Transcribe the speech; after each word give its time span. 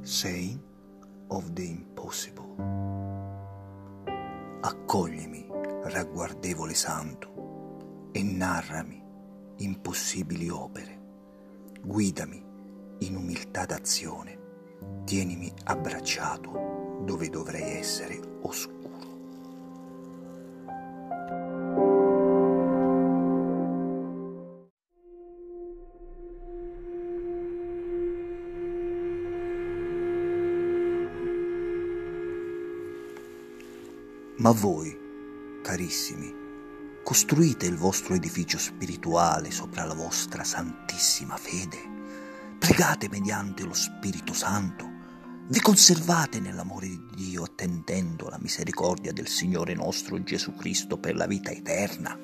Saying 0.00 0.58
of 1.28 1.52
the 1.52 1.68
Impossible. 1.68 2.54
Accoglimi, 4.62 5.46
ragguardevole 5.82 6.72
santo, 6.72 8.08
e 8.12 8.22
narrami 8.22 9.02
impossibili 9.58 10.48
opere. 10.48 10.98
Guidami 11.82 12.42
in 13.00 13.16
umiltà 13.16 13.66
d'azione, 13.66 14.38
tienimi 15.04 15.52
abbracciato 15.64 17.02
dove 17.04 17.28
dovrei 17.28 17.76
essere 17.76 18.18
oscuro. 18.40 18.77
Ma 34.38 34.52
voi, 34.52 34.96
carissimi, 35.64 36.32
costruite 37.02 37.66
il 37.66 37.76
vostro 37.76 38.14
edificio 38.14 38.56
spirituale 38.56 39.50
sopra 39.50 39.84
la 39.84 39.94
vostra 39.94 40.44
santissima 40.44 41.36
fede, 41.36 41.76
pregate 42.56 43.08
mediante 43.08 43.64
lo 43.64 43.74
Spirito 43.74 44.32
Santo, 44.32 44.88
vi 45.48 45.60
conservate 45.60 46.38
nell'amore 46.38 46.86
di 46.86 47.08
Dio 47.16 47.42
attendendo 47.42 48.28
la 48.28 48.38
misericordia 48.38 49.12
del 49.12 49.26
Signore 49.26 49.74
nostro 49.74 50.22
Gesù 50.22 50.54
Cristo 50.54 50.98
per 50.98 51.16
la 51.16 51.26
vita 51.26 51.50
eterna. 51.50 52.16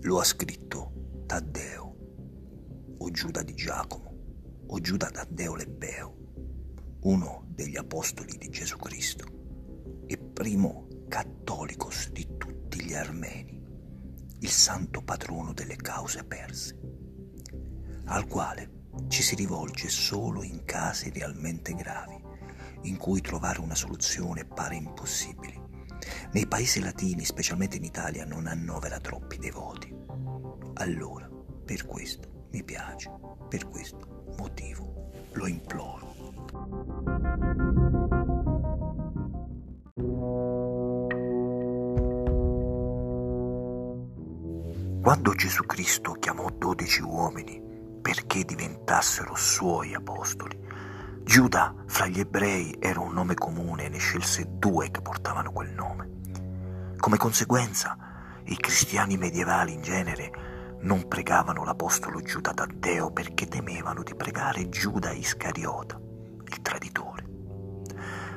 Lo 0.00 0.18
ha 0.18 0.24
scritto 0.24 0.97
Taddeo, 1.38 1.94
o 2.98 3.10
Giuda 3.12 3.44
di 3.44 3.54
Giacomo, 3.54 4.64
o 4.66 4.80
Giuda 4.80 5.08
Taddeo 5.08 5.54
Lebbeo, 5.54 6.16
uno 7.02 7.44
degli 7.46 7.76
apostoli 7.76 8.36
di 8.36 8.48
Gesù 8.48 8.76
Cristo 8.76 10.02
e 10.08 10.18
primo 10.18 10.88
cattolicos 11.06 12.10
di 12.10 12.26
tutti 12.36 12.82
gli 12.82 12.92
armeni, 12.92 13.62
il 14.40 14.48
santo 14.48 15.00
patrono 15.00 15.52
delle 15.52 15.76
cause 15.76 16.24
perse, 16.24 16.76
al 18.06 18.26
quale 18.26 18.86
ci 19.06 19.22
si 19.22 19.36
rivolge 19.36 19.88
solo 19.88 20.42
in 20.42 20.64
casi 20.64 21.10
realmente 21.10 21.72
gravi, 21.72 22.20
in 22.82 22.96
cui 22.96 23.20
trovare 23.20 23.60
una 23.60 23.76
soluzione 23.76 24.44
pare 24.44 24.74
impossibile. 24.74 25.66
Nei 26.32 26.48
paesi 26.48 26.80
latini, 26.80 27.24
specialmente 27.24 27.76
in 27.76 27.84
Italia, 27.84 28.24
non 28.24 28.48
annovera 28.48 28.98
troppi 28.98 29.36
devoti. 29.38 29.94
Allora, 30.80 31.28
per 31.64 31.86
questo 31.86 32.46
mi 32.52 32.62
piace, 32.62 33.10
per 33.48 33.68
questo 33.68 34.32
motivo 34.38 35.10
lo 35.32 35.46
imploro. 35.48 36.14
Quando 45.02 45.34
Gesù 45.34 45.64
Cristo 45.66 46.12
chiamò 46.12 46.48
dodici 46.56 47.02
uomini 47.02 47.60
perché 48.00 48.44
diventassero 48.44 49.34
suoi 49.34 49.94
apostoli, 49.94 50.56
Giuda 51.24 51.74
fra 51.86 52.06
gli 52.06 52.20
ebrei 52.20 52.76
era 52.78 53.00
un 53.00 53.12
nome 53.12 53.34
comune 53.34 53.86
e 53.86 53.88
ne 53.88 53.98
scelse 53.98 54.46
due 54.58 54.92
che 54.92 55.02
portavano 55.02 55.50
quel 55.50 55.72
nome. 55.72 56.08
Come 56.96 57.16
conseguenza, 57.16 57.96
i 58.44 58.56
cristiani 58.56 59.16
medievali 59.16 59.74
in 59.74 59.82
genere 59.82 60.47
non 60.80 61.08
pregavano 61.08 61.64
l'apostolo 61.64 62.20
Giuda 62.20 62.52
Taddeo 62.52 63.10
perché 63.10 63.46
temevano 63.46 64.02
di 64.02 64.14
pregare 64.14 64.68
Giuda 64.68 65.10
Iscariota, 65.10 66.00
il 66.44 66.62
traditore. 66.62 67.26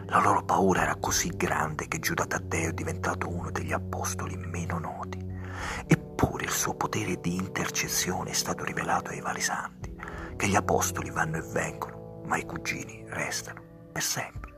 La 0.06 0.20
loro 0.20 0.44
paura 0.44 0.82
era 0.82 0.96
così 0.96 1.30
grande 1.30 1.88
che 1.88 2.00
Giuda 2.00 2.26
Taddeo 2.26 2.70
è 2.70 2.74
diventato 2.74 3.30
uno 3.30 3.52
degli 3.52 3.72
apostoli 3.72 4.36
meno 4.36 4.80
noti. 4.80 5.20
Eppure 5.86 6.46
il 6.46 6.50
suo 6.50 6.74
potere 6.74 7.20
di 7.20 7.36
intercessione 7.36 8.32
è 8.32 8.34
stato 8.34 8.64
rivelato 8.64 9.12
ai 9.12 9.22
vari 9.22 9.42
santi, 9.42 9.96
che 10.36 10.48
gli 10.48 10.56
apostoli 10.56 11.12
vanno 11.12 11.38
e 11.38 11.42
vengono, 11.42 12.24
ma 12.26 12.38
i 12.38 12.46
cugini 12.46 13.06
restano 13.08 13.62
per 13.92 14.02
sempre. 14.02 14.54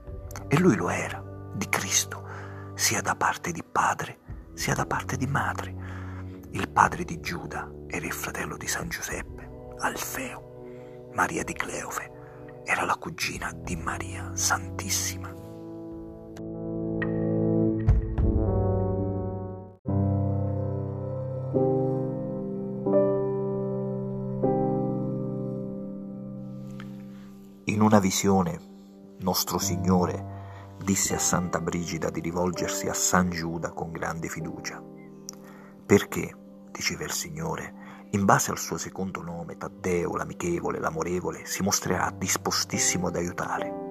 E 0.48 0.58
lui 0.58 0.76
lo 0.76 0.90
era, 0.90 1.22
di 1.54 1.68
Cristo, 1.70 2.28
sia 2.76 3.02
da 3.02 3.16
parte 3.16 3.52
di 3.52 3.64
padre 3.64 4.22
sia 4.54 4.76
da 4.76 4.86
parte 4.86 5.18
di 5.18 5.28
madre 5.28 5.74
il 6.54 6.70
padre 6.70 7.04
di 7.04 7.20
Giuda 7.20 7.72
era 7.88 8.06
il 8.06 8.12
fratello 8.12 8.58
di 8.58 8.68
San 8.68 8.88
Giuseppe, 8.88 9.74
Alfeo. 9.80 10.52
Maria 11.14 11.44
di 11.44 11.54
Cleofe 11.54 12.12
era 12.64 12.86
la 12.86 12.96
cugina 12.96 13.52
di 13.54 13.76
Maria 13.76 14.32
Santissima. 14.36 15.32
In 27.66 27.82
una 27.82 28.00
visione, 28.00 28.60
nostro 29.22 29.58
Signore 29.58 30.76
disse 30.84 31.16
a 31.16 31.20
Santa 31.20 31.60
Brigida 31.60 32.12
di 32.12 32.20
rivolgersi 32.20 32.88
a 32.88 32.94
San 32.94 33.32
Giuda 33.32 33.72
con 33.72 33.92
grande 33.92 34.28
fiducia. 34.28 34.82
Perché? 35.86 36.42
Diceva 36.74 37.04
il 37.04 37.12
Signore, 37.12 38.08
in 38.10 38.26
base 38.26 38.52
al 38.52 38.58
suo 38.58 38.78
secondo 38.78 39.22
nome, 39.22 39.56
Taddeo, 39.58 40.16
l'amichevole, 40.16 40.80
l'amorevole, 40.80 41.46
si 41.46 41.64
mostrerà 41.64 42.14
dispostissimo 42.16 43.08
ad 43.08 43.16
aiutare. 43.16 43.82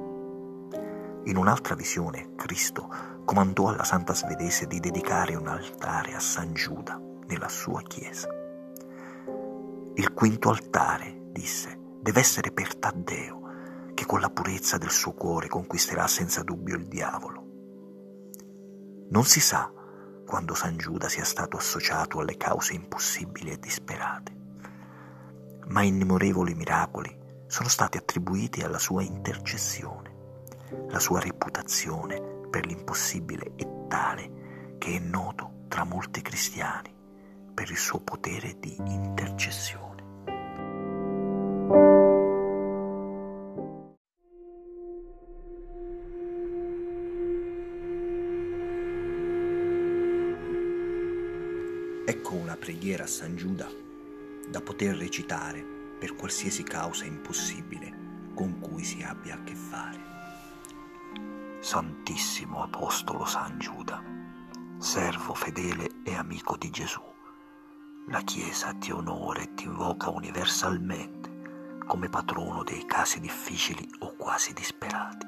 In 1.25 1.37
un'altra 1.37 1.75
visione, 1.75 2.34
Cristo 2.34 2.93
comandò 3.25 3.69
alla 3.69 3.84
Santa 3.84 4.15
Svedese 4.15 4.66
di 4.66 4.81
dedicare 4.81 5.37
un 5.37 5.47
altare 5.47 6.15
a 6.15 6.20
San 6.20 6.53
Giuda 6.53 7.00
nella 7.26 7.48
sua 7.48 7.81
chiesa. 7.82 8.28
Il 9.94 10.12
quinto 10.12 10.50
altare, 10.50 11.28
disse, 11.31 11.78
deve 12.00 12.20
essere 12.20 12.50
per 12.50 12.76
Taddeo, 12.76 13.41
che 13.94 14.06
con 14.06 14.20
la 14.20 14.31
purezza 14.31 14.78
del 14.78 14.91
suo 14.91 15.12
cuore 15.12 15.49
conquisterà 15.49 16.06
senza 16.06 16.43
dubbio 16.43 16.76
il 16.76 16.88
diavolo. 16.88 17.47
Non 19.10 19.25
si 19.25 19.41
sa 19.41 19.70
quando 20.27 20.55
San 20.55 20.77
Giuda 20.77 21.09
sia 21.09 21.25
stato 21.25 21.56
associato 21.56 22.21
alle 22.21 22.37
cause 22.37 22.75
impossibili 22.75 23.50
e 23.50 23.59
disperate. 23.59 24.33
Ma 25.66 25.83
innumerevoli 25.83 26.55
miracoli 26.55 27.16
sono 27.47 27.69
stati 27.69 27.99
attribuiti 27.99 28.62
alla 28.62 28.78
sua 28.78 29.03
intercessione. 29.03 30.11
La 30.88 30.99
sua 30.99 31.21
reputazione 31.21 32.47
per 32.49 32.66
l'impossibile 32.66 33.53
è 33.56 33.66
tale 33.88 34.77
che 34.78 34.97
è 34.97 34.99
noto 34.99 35.65
tra 35.69 35.84
molti 35.84 36.22
cristiani 36.22 36.93
per 37.55 37.71
il 37.71 37.77
suo 37.77 38.00
potere 38.00 38.56
di 38.59 38.75
intercessione. 38.77 39.91
Ecco 52.04 52.34
una 52.34 52.56
preghiera 52.56 53.04
a 53.04 53.06
San 53.06 53.36
Giuda 53.36 53.70
da 54.48 54.60
poter 54.60 54.96
recitare 54.96 55.62
per 55.62 56.16
qualsiasi 56.16 56.64
causa 56.64 57.04
impossibile 57.04 58.30
con 58.34 58.58
cui 58.58 58.82
si 58.82 59.02
abbia 59.02 59.34
a 59.34 59.43
che 59.44 59.54
fare. 59.54 60.00
Santissimo 61.60 62.60
Apostolo 62.60 63.25
San 63.25 63.56
Giuda, 63.60 64.02
servo 64.78 65.32
fedele 65.34 66.02
e 66.02 66.16
amico 66.16 66.56
di 66.56 66.70
Gesù, 66.70 67.00
la 68.08 68.22
Chiesa 68.22 68.75
ti 68.75 68.90
onora 68.90 69.40
e 69.40 69.55
ti 69.55 69.66
invoca 69.66 70.10
universalmente 70.10 71.78
come 71.87 72.08
patrono 72.08 72.64
dei 72.64 72.84
casi 72.84 73.20
difficili 73.20 73.88
o 74.00 74.16
quasi 74.16 74.52
disperati. 74.52 75.25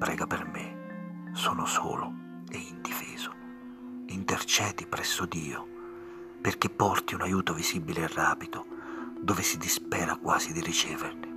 Prega 0.00 0.26
per 0.26 0.46
me, 0.46 1.30
sono 1.32 1.64
solo 1.64 2.12
e 2.50 2.56
indifeso 2.56 3.43
intercedi 4.14 4.86
presso 4.86 5.26
Dio 5.26 5.72
perché 6.40 6.68
porti 6.68 7.14
un 7.14 7.22
aiuto 7.22 7.54
visibile 7.54 8.02
e 8.02 8.08
rapido 8.08 8.66
dove 9.18 9.42
si 9.42 9.56
dispera 9.56 10.16
quasi 10.16 10.52
di 10.52 10.60
riceverne. 10.60 11.32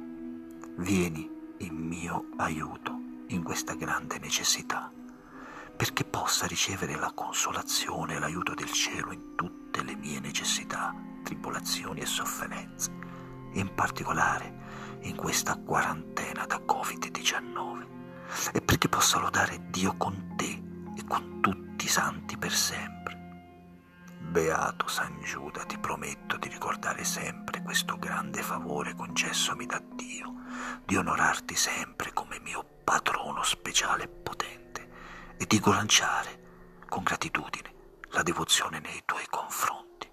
Vieni 0.76 1.30
in 1.60 1.76
mio 1.76 2.28
aiuto 2.36 2.94
in 3.28 3.42
questa 3.42 3.74
grande 3.76 4.20
necessità, 4.20 4.92
perché 5.76 6.04
possa 6.04 6.46
ricevere 6.46 6.96
la 6.96 7.14
consolazione 7.16 8.16
e 8.16 8.20
l'aiuto 8.20 8.54
del 8.54 8.72
cielo 8.72 9.14
in 9.14 9.36
tutte 9.36 9.82
le 9.84 9.96
mie 9.96 10.20
necessità, 10.20 10.94
tribolazioni 11.24 12.02
e 12.02 12.06
sofferenze, 12.06 12.92
in 13.54 13.74
particolare 13.74 15.00
in 15.04 15.16
questa 15.16 15.56
quarantena 15.56 16.46
da 16.46 16.58
Covid-19 16.58 17.86
e 18.52 18.62
perché 18.62 18.90
possa 18.90 19.20
lodare 19.20 19.68
Dio 19.70 19.96
con 19.96 20.34
te 20.36 20.62
e 20.98 21.06
con 21.08 21.40
tutti 21.40 21.67
i 21.88 21.90
santi 21.90 22.38
per 22.38 22.52
sempre. 22.52 23.16
Beato 24.20 24.90
San 24.90 25.22
Giuda, 25.22 25.64
ti 25.64 25.78
prometto 25.78 26.36
di 26.36 26.50
ricordare 26.50 27.06
sempre 27.06 27.62
questo 27.62 27.96
grande 27.98 28.42
favore 28.42 28.94
concessomi 28.94 29.66
da 29.66 29.82
Dio, 29.94 30.34
di 30.84 30.98
onorarti 30.98 31.56
sempre 31.56 32.12
come 32.12 32.42
mio 32.42 32.66
patrono 32.84 33.42
speciale 33.42 34.04
e 34.04 34.08
potente 34.10 34.90
e 35.38 35.46
di 35.46 35.62
lanciare 35.64 36.84
con 36.90 37.04
gratitudine 37.04 37.74
la 38.10 38.22
devozione 38.22 38.80
nei 38.80 39.04
tuoi 39.06 39.26
confronti. 39.30 40.12